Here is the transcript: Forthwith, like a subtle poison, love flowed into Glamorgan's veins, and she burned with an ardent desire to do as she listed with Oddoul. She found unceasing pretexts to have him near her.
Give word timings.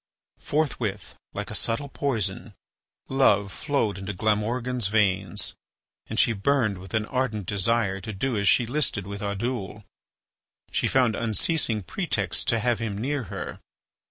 Forthwith, 0.39 1.13
like 1.35 1.51
a 1.51 1.53
subtle 1.53 1.87
poison, 1.89 2.55
love 3.07 3.51
flowed 3.51 3.99
into 3.99 4.13
Glamorgan's 4.13 4.87
veins, 4.87 5.53
and 6.07 6.19
she 6.19 6.33
burned 6.33 6.79
with 6.79 6.95
an 6.95 7.05
ardent 7.05 7.45
desire 7.45 8.01
to 8.01 8.11
do 8.11 8.35
as 8.35 8.47
she 8.49 8.65
listed 8.65 9.05
with 9.05 9.21
Oddoul. 9.21 9.83
She 10.71 10.87
found 10.87 11.15
unceasing 11.15 11.83
pretexts 11.83 12.43
to 12.45 12.57
have 12.57 12.79
him 12.79 12.97
near 12.97 13.25
her. 13.25 13.59